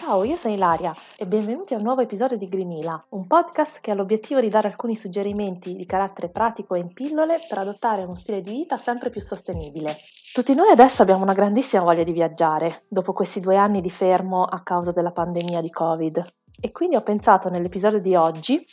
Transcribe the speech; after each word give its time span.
Ciao, 0.00 0.24
io 0.24 0.34
sono 0.34 0.54
Ilaria 0.54 0.94
e 1.18 1.26
benvenuti 1.26 1.74
a 1.74 1.76
un 1.76 1.82
nuovo 1.82 2.00
episodio 2.00 2.38
di 2.38 2.48
Greenila, 2.48 3.04
un 3.10 3.26
podcast 3.26 3.82
che 3.82 3.90
ha 3.90 3.94
l'obiettivo 3.94 4.40
di 4.40 4.48
dare 4.48 4.66
alcuni 4.66 4.96
suggerimenti 4.96 5.76
di 5.76 5.84
carattere 5.84 6.30
pratico 6.30 6.74
e 6.74 6.80
in 6.80 6.94
pillole 6.94 7.38
per 7.46 7.58
adottare 7.58 8.04
uno 8.04 8.14
stile 8.14 8.40
di 8.40 8.50
vita 8.50 8.78
sempre 8.78 9.10
più 9.10 9.20
sostenibile. 9.20 9.98
Tutti 10.32 10.54
noi 10.54 10.70
adesso 10.70 11.02
abbiamo 11.02 11.22
una 11.22 11.34
grandissima 11.34 11.82
voglia 11.82 12.02
di 12.02 12.12
viaggiare, 12.12 12.84
dopo 12.88 13.12
questi 13.12 13.40
due 13.40 13.56
anni 13.56 13.82
di 13.82 13.90
fermo 13.90 14.42
a 14.44 14.62
causa 14.62 14.90
della 14.90 15.12
pandemia 15.12 15.60
di 15.60 15.70
Covid. 15.70 16.24
E 16.58 16.72
quindi 16.72 16.96
ho 16.96 17.02
pensato 17.02 17.50
nell'episodio 17.50 18.00
di 18.00 18.14
oggi 18.14 18.66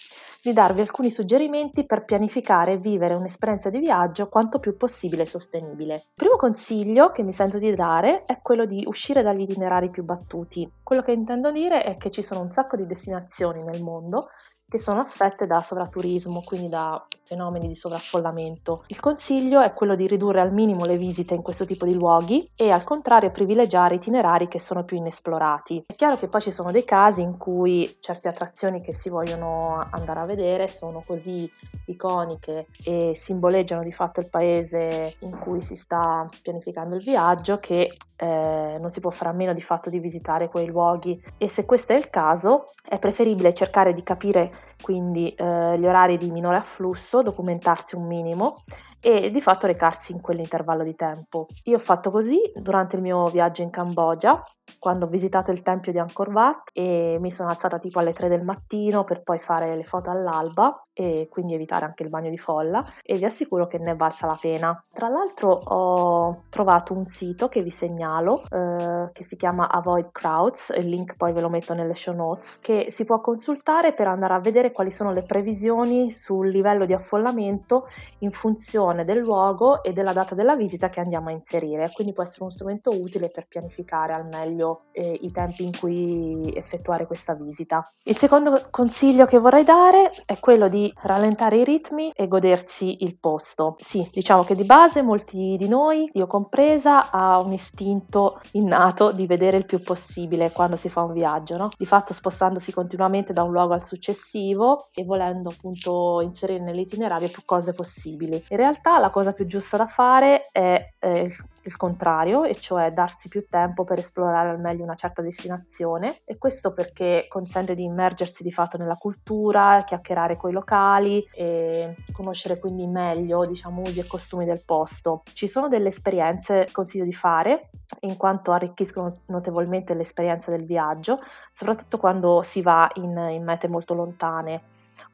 di 0.47 0.53
darvi 0.53 0.79
alcuni 0.79 1.11
suggerimenti 1.11 1.85
per 1.85 2.05
pianificare 2.05 2.71
e 2.71 2.77
vivere 2.77 3.15
un'esperienza 3.15 3.69
di 3.69 3.79
viaggio 3.79 4.29
quanto 4.29 4.59
più 4.59 4.77
possibile 4.77 5.25
sostenibile. 5.25 5.95
Il 5.95 6.01
primo 6.13 6.37
consiglio 6.37 7.11
che 7.11 7.21
mi 7.21 7.33
sento 7.33 7.59
di 7.59 7.73
dare 7.73 8.23
è 8.23 8.39
quello 8.41 8.65
di 8.65 8.85
uscire 8.87 9.23
dagli 9.23 9.41
itinerari 9.41 9.89
più 9.89 10.05
battuti. 10.05 10.69
Quello 10.81 11.01
che 11.01 11.11
intendo 11.11 11.51
dire 11.51 11.83
è 11.83 11.97
che 11.97 12.09
ci 12.11 12.21
sono 12.21 12.39
un 12.39 12.53
sacco 12.53 12.77
di 12.77 12.85
destinazioni 12.85 13.61
nel 13.65 13.83
mondo 13.83 14.29
che 14.69 14.81
sono 14.81 14.99
affette 14.99 15.47
da 15.47 15.61
sovraturismo, 15.61 16.41
quindi 16.43 16.67
da 16.67 17.01
fenomeni 17.23 17.69
di 17.69 17.75
sovraffollamento. 17.75 18.83
Il 18.87 18.99
consiglio 18.99 19.61
è 19.61 19.71
quello 19.71 19.95
di 19.95 20.07
ridurre 20.07 20.41
al 20.41 20.51
minimo 20.51 20.83
le 20.83 20.97
visite 20.97 21.33
in 21.33 21.41
questo 21.41 21.63
tipo 21.63 21.85
di 21.85 21.93
luoghi 21.93 22.49
e 22.53 22.71
al 22.71 22.83
contrario 22.83 23.31
privilegiare 23.31 23.95
itinerari 23.95 24.49
che 24.49 24.59
sono 24.59 24.83
più 24.83 24.97
inesplorati. 24.97 25.85
È 25.87 25.95
chiaro 25.95 26.17
che 26.17 26.27
poi 26.27 26.41
ci 26.41 26.51
sono 26.51 26.71
dei 26.71 26.83
casi 26.83 27.21
in 27.21 27.37
cui 27.37 27.95
certe 28.01 28.27
attrazioni 28.27 28.81
che 28.81 28.91
si 28.91 29.07
vogliono 29.09 29.87
andare 29.89 30.19
a 30.19 30.25
vedere 30.25 30.67
sono 30.67 31.01
così 31.05 31.49
iconiche 31.85 32.67
e 32.83 33.15
simboleggiano 33.15 33.83
di 33.83 33.93
fatto 33.93 34.19
il 34.19 34.29
paese 34.29 35.15
in 35.19 35.39
cui 35.39 35.61
si 35.61 35.77
sta 35.77 36.27
pianificando 36.41 36.95
il 36.95 37.03
viaggio 37.03 37.59
che 37.59 37.95
eh, 38.17 38.77
non 38.79 38.89
si 38.89 38.99
può 38.99 39.11
fare 39.11 39.29
a 39.29 39.33
meno 39.33 39.53
di 39.53 39.61
fatto 39.61 39.89
di 39.89 39.99
visitare 39.99 40.49
quei 40.49 40.65
luoghi 40.65 41.21
e 41.37 41.47
se 41.47 41.65
questo 41.65 41.93
è 41.93 41.95
il 41.95 42.09
caso 42.09 42.71
è 42.87 42.97
preferibile 42.99 43.53
cercare 43.53 43.93
di 43.93 44.03
capire 44.03 44.51
quindi 44.81 45.29
eh, 45.31 45.79
gli 45.79 45.85
orari 45.85 46.17
di 46.17 46.31
minore 46.31 46.57
afflusso, 46.57 47.21
documentarsi 47.21 47.95
un 47.95 48.05
minimo 48.05 48.57
e 48.99 49.29
di 49.29 49.41
fatto 49.41 49.67
recarsi 49.67 50.11
in 50.11 50.21
quell'intervallo 50.21 50.83
di 50.83 50.95
tempo. 50.95 51.47
Io 51.63 51.75
ho 51.75 51.79
fatto 51.79 52.11
così 52.11 52.39
durante 52.55 52.95
il 52.95 53.01
mio 53.01 53.27
viaggio 53.27 53.61
in 53.61 53.69
Cambogia 53.69 54.43
quando 54.79 55.05
ho 55.05 55.09
visitato 55.09 55.51
il 55.51 55.61
tempio 55.61 55.91
di 55.91 55.99
Angkor 55.99 56.29
Wat 56.29 56.69
e 56.73 57.17
mi 57.19 57.31
sono 57.31 57.49
alzata 57.49 57.79
tipo 57.79 57.99
alle 57.99 58.13
3 58.13 58.29
del 58.29 58.43
mattino 58.43 59.03
per 59.03 59.23
poi 59.23 59.37
fare 59.37 59.75
le 59.75 59.83
foto 59.83 60.09
all'alba 60.09 60.81
e 60.93 61.27
quindi 61.29 61.53
evitare 61.53 61.85
anche 61.85 62.01
il 62.01 62.09
bagno 62.09 62.31
di 62.31 62.39
folla 62.39 62.83
e 63.03 63.17
vi 63.17 63.25
assicuro 63.25 63.67
che 63.67 63.77
ne 63.77 63.91
è 63.91 63.95
valsa 63.95 64.25
la 64.25 64.37
pena. 64.39 64.83
Tra 64.91 65.09
l'altro 65.09 65.49
ho 65.51 66.43
trovato 66.49 66.93
un 66.93 67.05
sito 67.05 67.49
che 67.49 67.61
vi 67.61 67.69
segnalo 67.69 68.43
eh, 68.49 69.09
che 69.13 69.23
si 69.23 69.35
chiama 69.35 69.69
Avoid 69.69 70.11
Crowds, 70.11 70.73
il 70.75 70.87
link 70.87 71.15
poi 71.15 71.33
ve 71.33 71.41
lo 71.41 71.49
metto 71.49 71.75
nelle 71.75 71.93
show 71.93 72.15
notes, 72.15 72.57
che 72.59 72.87
si 72.89 73.05
può 73.05 73.21
consultare 73.21 73.93
per 73.93 74.07
andare 74.07 74.33
a 74.33 74.39
vedere 74.39 74.71
quali 74.71 74.89
sono 74.89 75.11
le 75.11 75.23
previsioni 75.23 76.09
sul 76.09 76.49
livello 76.49 76.85
di 76.85 76.93
affollamento 76.93 77.87
in 78.19 78.31
funzione 78.31 79.03
del 79.03 79.19
luogo 79.19 79.83
e 79.83 79.93
della 79.93 80.13
data 80.13 80.33
della 80.33 80.55
visita 80.55 80.89
che 80.89 80.99
andiamo 80.99 81.29
a 81.29 81.31
inserire, 81.31 81.91
quindi 81.93 82.13
può 82.13 82.23
essere 82.23 82.43
uno 82.43 82.51
strumento 82.51 82.89
utile 82.89 83.29
per 83.29 83.45
pianificare 83.47 84.13
al 84.13 84.27
meglio 84.27 84.56
meglio 84.57 84.79
eh, 84.91 85.19
i 85.21 85.31
tempi 85.31 85.63
in 85.63 85.77
cui 85.77 86.51
effettuare 86.55 87.05
questa 87.05 87.35
visita. 87.35 87.87
Il 88.03 88.17
secondo 88.17 88.67
consiglio 88.71 89.25
che 89.25 89.37
vorrei 89.37 89.63
dare 89.63 90.11
è 90.25 90.39
quello 90.39 90.67
di 90.67 90.91
rallentare 91.03 91.57
i 91.57 91.63
ritmi 91.63 92.11
e 92.15 92.27
godersi 92.27 93.03
il 93.03 93.19
posto. 93.19 93.75
Sì, 93.77 94.07
diciamo 94.11 94.43
che 94.43 94.55
di 94.55 94.63
base 94.63 95.01
molti 95.01 95.55
di 95.57 95.67
noi, 95.67 96.09
io 96.13 96.25
compresa, 96.25 97.11
ha 97.11 97.39
un 97.39 97.53
istinto 97.53 98.41
innato 98.53 99.11
di 99.11 99.27
vedere 99.27 99.57
il 99.57 99.65
più 99.65 99.81
possibile 99.81 100.51
quando 100.51 100.75
si 100.75 100.89
fa 100.89 101.03
un 101.03 101.13
viaggio, 101.13 101.57
no? 101.57 101.69
Di 101.77 101.85
fatto 101.85 102.13
spostandosi 102.13 102.73
continuamente 102.73 103.33
da 103.33 103.43
un 103.43 103.51
luogo 103.51 103.73
al 103.73 103.85
successivo 103.85 104.87
e 104.93 105.03
volendo 105.03 105.49
appunto 105.49 106.21
inserire 106.21 106.63
nell'itinerario 106.63 107.29
più 107.29 107.43
cose 107.45 107.73
possibili. 107.73 108.43
In 108.49 108.57
realtà 108.57 108.97
la 108.97 109.09
cosa 109.09 109.33
più 109.33 109.45
giusta 109.45 109.77
da 109.77 109.85
fare 109.85 110.47
è 110.51 110.93
eh, 110.99 111.29
il 111.67 111.75
contrario, 111.75 112.43
e 112.43 112.55
cioè 112.55 112.91
darsi 112.91 113.27
più 113.27 113.45
tempo 113.49 113.83
per 113.83 113.99
esplorare 113.99 114.46
al 114.49 114.59
meglio 114.59 114.83
una 114.83 114.95
certa 114.95 115.21
destinazione 115.21 116.21
e 116.25 116.37
questo 116.37 116.73
perché 116.73 117.25
consente 117.27 117.73
di 117.73 117.83
immergersi 117.83 118.43
di 118.43 118.51
fatto 118.51 118.77
nella 118.77 118.95
cultura, 118.95 119.83
chiacchierare 119.85 120.37
con 120.37 120.49
i 120.49 120.53
locali 120.53 121.27
e 121.33 121.95
conoscere 122.11 122.59
quindi 122.59 122.87
meglio 122.87 123.45
diciamo 123.45 123.81
usi 123.81 123.99
e 123.99 124.07
costumi 124.07 124.45
del 124.45 124.63
posto. 124.65 125.23
Ci 125.33 125.47
sono 125.47 125.67
delle 125.67 125.89
esperienze 125.89 126.65
che 126.65 126.71
consiglio 126.71 127.05
di 127.05 127.13
fare 127.13 127.69
in 128.01 128.17
quanto 128.17 128.51
arricchiscono 128.51 129.21
notevolmente 129.27 129.93
l'esperienza 129.95 130.51
del 130.51 130.65
viaggio, 130.65 131.19
soprattutto 131.51 131.97
quando 131.97 132.41
si 132.41 132.61
va 132.61 132.89
in, 132.95 133.17
in 133.31 133.43
mete 133.43 133.67
molto 133.67 133.93
lontane. 133.93 134.63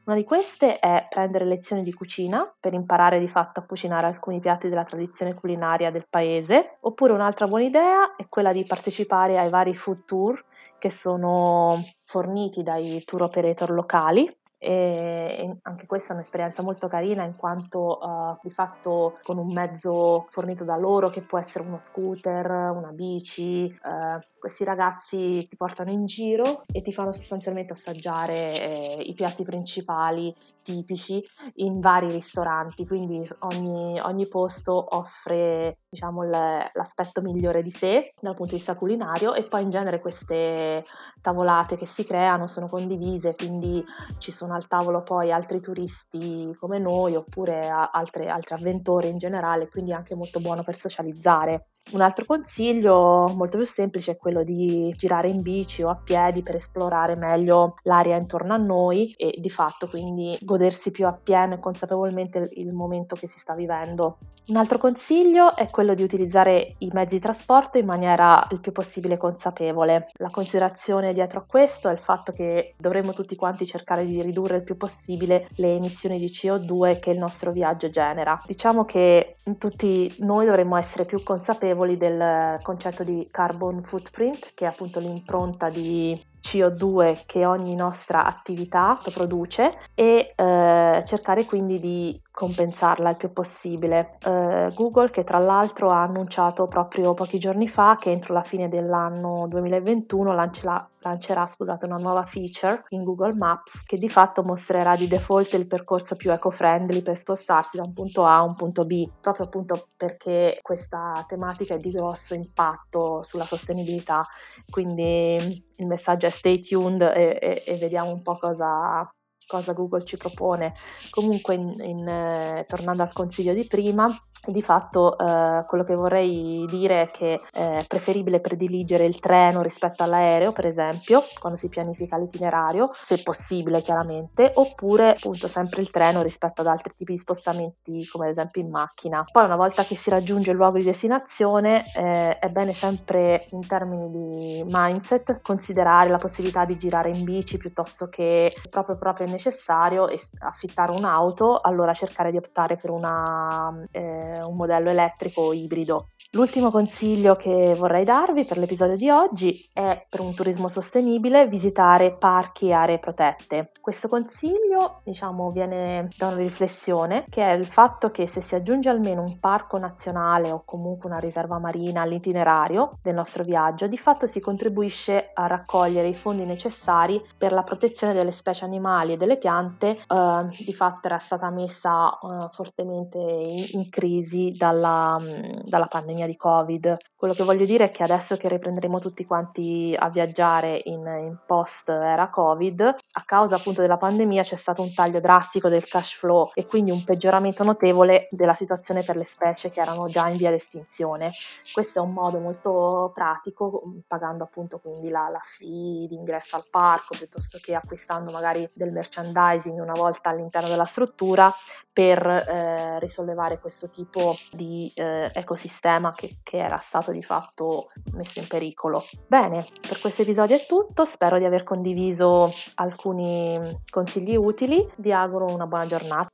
Una 0.04 0.16
di 0.16 0.24
queste 0.24 0.78
è 0.78 1.06
prendere 1.08 1.46
lezioni 1.46 1.82
di 1.82 1.92
cucina 1.92 2.50
per 2.60 2.74
imparare 2.74 3.18
di 3.18 3.28
fatto 3.28 3.60
a 3.60 3.62
cucinare 3.62 4.06
alcuni 4.06 4.38
piatti 4.38 4.68
della 4.68 4.82
tradizione 4.82 5.32
culinaria 5.34 5.90
del 5.90 6.06
paese, 6.08 6.76
oppure 6.80 7.14
un'altra 7.14 7.46
buona 7.46 7.64
idea 7.64 8.14
è 8.14 8.28
quella 8.28 8.52
di 8.52 8.64
partecipare 8.64 9.23
ai 9.32 9.48
vari 9.50 9.74
food 9.74 10.04
tour 10.04 10.44
che 10.78 10.90
sono 10.90 11.82
forniti 12.04 12.62
dai 12.62 13.02
tour 13.04 13.22
operator 13.22 13.70
locali 13.70 14.30
e 14.64 15.58
anche 15.60 15.84
questa 15.84 16.12
è 16.12 16.14
un'esperienza 16.14 16.62
molto 16.62 16.88
carina 16.88 17.22
in 17.24 17.36
quanto 17.36 17.98
uh, 18.00 18.38
di 18.42 18.48
fatto 18.48 19.18
con 19.22 19.36
un 19.36 19.52
mezzo 19.52 20.26
fornito 20.30 20.64
da 20.64 20.76
loro 20.76 21.10
che 21.10 21.20
può 21.20 21.38
essere 21.38 21.66
uno 21.66 21.76
scooter, 21.76 22.50
una 22.50 22.90
bici, 22.90 23.64
uh, 23.64 24.18
questi 24.38 24.64
ragazzi 24.64 25.46
ti 25.48 25.56
portano 25.56 25.90
in 25.90 26.06
giro 26.06 26.62
e 26.72 26.80
ti 26.80 26.92
fanno 26.92 27.12
sostanzialmente 27.12 27.74
assaggiare 27.74 28.98
eh, 28.98 29.02
i 29.02 29.12
piatti 29.12 29.42
principali 29.42 30.34
tipici 30.62 31.22
in 31.56 31.78
vari 31.80 32.10
ristoranti, 32.10 32.86
quindi 32.86 33.26
ogni, 33.40 34.00
ogni 34.00 34.26
posto 34.28 34.96
offre 34.96 35.78
diciamo, 35.88 36.22
l'aspetto 36.24 37.20
migliore 37.20 37.62
di 37.62 37.70
sé 37.70 38.14
dal 38.18 38.34
punto 38.34 38.52
di 38.52 38.58
vista 38.58 38.74
culinario 38.74 39.34
e 39.34 39.44
poi 39.44 39.62
in 39.62 39.70
genere 39.70 40.00
queste 40.00 40.84
tavolate 41.20 41.76
che 41.76 41.86
si 41.86 42.04
creano 42.04 42.46
sono 42.46 42.66
condivise, 42.66 43.34
quindi 43.34 43.84
ci 44.18 44.32
sono 44.32 44.53
al 44.54 44.66
tavolo 44.66 45.02
poi 45.02 45.32
altri 45.32 45.60
turisti 45.60 46.54
come 46.58 46.78
noi 46.78 47.14
oppure 47.14 47.68
altre, 47.68 48.28
altri 48.28 48.54
avventori 48.54 49.08
in 49.08 49.18
generale, 49.18 49.68
quindi 49.68 49.92
anche 49.92 50.14
molto 50.14 50.40
buono 50.40 50.62
per 50.62 50.76
socializzare. 50.76 51.66
Un 51.92 52.00
altro 52.00 52.24
consiglio 52.24 53.32
molto 53.34 53.58
più 53.58 53.66
semplice 53.66 54.12
è 54.12 54.16
quello 54.16 54.42
di 54.42 54.92
girare 54.96 55.28
in 55.28 55.42
bici 55.42 55.82
o 55.82 55.90
a 55.90 56.00
piedi 56.02 56.42
per 56.42 56.56
esplorare 56.56 57.14
meglio 57.16 57.74
l'area 57.82 58.16
intorno 58.16 58.54
a 58.54 58.58
noi 58.58 59.12
e 59.16 59.34
di 59.38 59.50
fatto 59.50 59.88
quindi 59.88 60.36
godersi 60.40 60.90
più 60.90 61.06
appieno 61.06 61.54
e 61.54 61.58
consapevolmente 61.58 62.48
il 62.54 62.72
momento 62.72 63.16
che 63.16 63.26
si 63.26 63.38
sta 63.38 63.54
vivendo. 63.54 64.18
Un 64.46 64.56
altro 64.56 64.76
consiglio 64.76 65.56
è 65.56 65.70
quello 65.70 65.94
di 65.94 66.02
utilizzare 66.02 66.74
i 66.76 66.90
mezzi 66.92 67.14
di 67.14 67.20
trasporto 67.20 67.78
in 67.78 67.86
maniera 67.86 68.46
il 68.50 68.60
più 68.60 68.72
possibile 68.72 69.16
consapevole. 69.16 70.08
La 70.18 70.28
considerazione 70.28 71.14
dietro 71.14 71.40
a 71.40 71.44
questo 71.46 71.88
è 71.88 71.92
il 71.92 71.98
fatto 71.98 72.32
che 72.32 72.74
dovremmo 72.76 73.14
tutti 73.14 73.36
quanti 73.36 73.64
cercare 73.64 74.04
di 74.04 74.20
ridurre 74.20 74.43
il 74.52 74.62
più 74.62 74.76
possibile 74.76 75.48
le 75.56 75.74
emissioni 75.74 76.18
di 76.18 76.26
CO2 76.26 76.98
che 76.98 77.10
il 77.10 77.18
nostro 77.18 77.50
viaggio 77.52 77.88
genera. 77.88 78.40
Diciamo 78.44 78.84
che 78.84 79.36
tutti 79.58 80.14
noi 80.18 80.46
dovremmo 80.46 80.76
essere 80.76 81.04
più 81.04 81.22
consapevoli 81.22 81.96
del 81.96 82.58
concetto 82.62 83.04
di 83.04 83.28
carbon 83.30 83.82
footprint, 83.82 84.52
che 84.54 84.64
è 84.64 84.68
appunto 84.68 85.00
l'impronta 85.00 85.68
di 85.70 86.18
CO2 86.44 87.22
che 87.24 87.46
ogni 87.46 87.74
nostra 87.74 88.26
attività 88.26 88.98
produce 89.12 89.78
e 89.94 90.34
eh, 90.36 91.02
cercare 91.04 91.44
quindi 91.46 91.78
di 91.78 92.20
compensarla 92.34 93.10
il 93.10 93.16
più 93.16 93.32
possibile. 93.32 94.18
Eh, 94.20 94.70
Google 94.74 95.08
che 95.10 95.22
tra 95.22 95.38
l'altro 95.38 95.90
ha 95.90 96.02
annunciato 96.02 96.66
proprio 96.66 97.14
pochi 97.14 97.38
giorni 97.38 97.68
fa 97.68 97.96
che 97.96 98.10
entro 98.10 98.34
la 98.34 98.42
fine 98.42 98.66
dell'anno 98.66 99.46
2021 99.48 100.34
lancerà, 100.34 100.90
lancerà 100.98 101.46
scusate, 101.46 101.86
una 101.86 101.98
nuova 101.98 102.24
feature 102.24 102.82
in 102.88 103.04
Google 103.04 103.34
Maps 103.34 103.84
che 103.84 103.98
di 103.98 104.08
fatto 104.08 104.42
mostrerà 104.42 104.96
di 104.96 105.06
default 105.06 105.52
il 105.52 105.68
percorso 105.68 106.16
più 106.16 106.32
eco-friendly 106.32 107.02
per 107.02 107.16
spostarsi 107.16 107.76
da 107.76 107.84
un 107.84 107.92
punto 107.92 108.24
A 108.24 108.38
a 108.38 108.42
un 108.42 108.56
punto 108.56 108.84
B, 108.84 109.08
proprio 109.20 109.46
appunto 109.46 109.86
perché 109.96 110.58
questa 110.60 111.24
tematica 111.28 111.74
è 111.74 111.78
di 111.78 111.92
grosso 111.92 112.34
impatto 112.34 113.22
sulla 113.22 113.44
sostenibilità. 113.44 114.26
Quindi 114.68 115.64
il 115.76 115.86
messaggio 115.86 116.26
è 116.26 116.30
stay 116.34 116.60
tuned 116.60 117.00
e, 117.00 117.38
e, 117.40 117.62
e 117.64 117.76
vediamo 117.76 118.10
un 118.10 118.22
po' 118.22 118.36
cosa, 118.36 119.08
cosa 119.46 119.72
Google 119.72 120.04
ci 120.04 120.16
propone. 120.16 120.74
Comunque, 121.10 121.54
in, 121.54 121.74
in, 121.80 122.06
eh, 122.06 122.64
tornando 122.66 123.02
al 123.02 123.12
consiglio 123.12 123.54
di 123.54 123.66
prima, 123.66 124.08
di 124.46 124.62
fatto 124.62 125.16
eh, 125.18 125.64
quello 125.66 125.84
che 125.84 125.94
vorrei 125.94 126.66
dire 126.68 127.02
è 127.02 127.10
che 127.10 127.40
è 127.52 127.84
preferibile 127.86 128.40
prediligere 128.40 129.04
il 129.04 129.18
treno 129.20 129.62
rispetto 129.62 130.02
all'aereo, 130.02 130.52
per 130.52 130.66
esempio, 130.66 131.22
quando 131.38 131.58
si 131.58 131.68
pianifica 131.68 132.16
l'itinerario, 132.16 132.90
se 132.92 133.22
possibile 133.22 133.80
chiaramente, 133.80 134.52
oppure 134.54 135.10
appunto 135.10 135.48
sempre 135.48 135.80
il 135.80 135.90
treno 135.90 136.22
rispetto 136.22 136.60
ad 136.60 136.66
altri 136.66 136.94
tipi 136.94 137.12
di 137.12 137.18
spostamenti 137.18 138.06
come 138.06 138.24
ad 138.24 138.30
esempio 138.30 138.62
in 138.62 138.70
macchina. 138.70 139.24
Poi 139.30 139.44
una 139.44 139.56
volta 139.56 139.82
che 139.84 139.94
si 139.96 140.10
raggiunge 140.10 140.50
il 140.50 140.56
luogo 140.56 140.78
di 140.78 140.84
destinazione 140.84 141.84
eh, 141.94 142.38
è 142.38 142.48
bene 142.48 142.72
sempre 142.72 143.46
in 143.50 143.66
termini 143.66 144.10
di 144.10 144.64
mindset 144.68 145.40
considerare 145.42 146.08
la 146.08 146.18
possibilità 146.18 146.64
di 146.64 146.76
girare 146.76 147.10
in 147.10 147.24
bici 147.24 147.56
piuttosto 147.56 148.08
che 148.08 148.52
proprio 148.70 148.96
proprio 148.96 149.26
è 149.26 149.30
necessario 149.30 150.08
affittare 150.38 150.92
un'auto, 150.92 151.60
allora 151.60 151.92
cercare 151.92 152.30
di 152.30 152.36
optare 152.36 152.76
per 152.76 152.90
una, 152.90 153.72
eh, 153.90 154.33
un 154.40 154.56
modello 154.56 154.90
elettrico 154.90 155.42
o 155.42 155.52
ibrido. 155.52 156.08
L'ultimo 156.34 156.72
consiglio 156.72 157.36
che 157.36 157.76
vorrei 157.78 158.02
darvi 158.02 158.44
per 158.44 158.58
l'episodio 158.58 158.96
di 158.96 159.08
oggi 159.08 159.70
è 159.72 160.04
per 160.08 160.18
un 160.18 160.34
turismo 160.34 160.66
sostenibile 160.66 161.46
visitare 161.46 162.16
parchi 162.16 162.70
e 162.70 162.72
aree 162.72 162.98
protette. 162.98 163.70
Questo 163.80 164.08
consiglio 164.08 165.00
diciamo 165.04 165.52
viene 165.52 166.08
da 166.16 166.26
una 166.26 166.38
riflessione 166.38 167.24
che 167.28 167.44
è 167.44 167.52
il 167.52 167.66
fatto 167.66 168.10
che 168.10 168.26
se 168.26 168.40
si 168.40 168.56
aggiunge 168.56 168.88
almeno 168.88 169.22
un 169.22 169.38
parco 169.38 169.78
nazionale 169.78 170.50
o 170.50 170.64
comunque 170.64 171.08
una 171.08 171.20
riserva 171.20 171.60
marina 171.60 172.02
all'itinerario 172.02 172.98
del 173.00 173.14
nostro 173.14 173.44
viaggio, 173.44 173.86
di 173.86 173.96
fatto 173.96 174.26
si 174.26 174.40
contribuisce 174.40 175.30
a 175.34 175.46
raccogliere 175.46 176.08
i 176.08 176.14
fondi 176.14 176.44
necessari 176.44 177.22
per 177.38 177.52
la 177.52 177.62
protezione 177.62 178.12
delle 178.12 178.32
specie 178.32 178.64
animali 178.64 179.12
e 179.12 179.16
delle 179.16 179.38
piante, 179.38 179.90
eh, 179.90 180.64
di 180.64 180.74
fatto 180.74 181.06
era 181.06 181.18
stata 181.18 181.48
messa 181.50 182.10
eh, 182.10 182.48
fortemente 182.50 183.18
in, 183.18 183.64
in 183.70 183.88
crisi 183.88 184.23
dalla, 184.56 185.20
dalla 185.64 185.86
pandemia 185.86 186.26
di 186.26 186.36
Covid. 186.36 186.96
Quello 187.16 187.34
che 187.34 187.44
voglio 187.44 187.64
dire 187.64 187.84
è 187.84 187.90
che 187.90 188.02
adesso 188.02 188.36
che 188.36 188.48
riprenderemo 188.48 188.98
tutti 188.98 189.24
quanti 189.24 189.94
a 189.98 190.10
viaggiare 190.10 190.80
in, 190.84 191.00
in 191.00 191.38
post 191.46 191.88
era 191.88 192.28
Covid, 192.28 192.80
a 192.82 193.22
causa 193.24 193.56
appunto 193.56 193.80
della 193.80 193.96
pandemia 193.96 194.42
c'è 194.42 194.56
stato 194.56 194.82
un 194.82 194.92
taglio 194.92 195.20
drastico 195.20 195.68
del 195.68 195.86
cash 195.86 196.12
flow 196.14 196.50
e 196.52 196.66
quindi 196.66 196.90
un 196.90 197.02
peggioramento 197.02 197.64
notevole 197.64 198.28
della 198.30 198.54
situazione 198.54 199.02
per 199.02 199.16
le 199.16 199.24
specie 199.24 199.70
che 199.70 199.80
erano 199.80 200.06
già 200.06 200.28
in 200.28 200.36
via 200.36 200.50
d'estinzione. 200.50 201.32
Questo 201.72 202.00
è 202.00 202.02
un 202.02 202.12
modo 202.12 202.38
molto 202.38 203.10
pratico, 203.14 203.82
pagando 204.06 204.44
appunto 204.44 204.78
quindi 204.78 205.08
la, 205.08 205.28
la 205.30 205.40
fee 205.42 206.06
di 206.08 206.18
al 206.34 206.64
parco 206.70 207.14
piuttosto 207.16 207.58
che 207.60 207.74
acquistando 207.74 208.30
magari 208.30 208.68
del 208.72 208.92
merchandising 208.92 209.78
una 209.80 209.92
volta 209.92 210.30
all'interno 210.30 210.68
della 210.68 210.84
struttura 210.84 211.52
per 211.92 212.26
eh, 212.26 212.98
risollevare 212.98 213.60
questo 213.60 213.88
tipo 214.14 214.36
di 214.52 214.90
eh, 214.94 215.28
ecosistema 215.34 216.12
che, 216.12 216.36
che, 216.44 216.58
era 216.58 216.76
stato 216.76 217.10
di 217.10 217.22
fatto 217.22 217.90
messo 218.12 218.38
in 218.38 218.46
pericolo. 218.46 219.02
Bene, 219.26 219.66
per 219.80 219.98
questo 219.98 220.22
episodio 220.22 220.54
è 220.54 220.64
tutto, 220.66 221.04
spero 221.04 221.38
di 221.38 221.44
aver 221.44 221.64
condiviso 221.64 222.48
alcuni 222.76 223.58
consigli 223.90 224.36
utili, 224.36 224.88
vi 224.98 225.12
auguro 225.12 225.46
una 225.46 225.66
buona 225.66 225.86
giornata. 225.86 226.28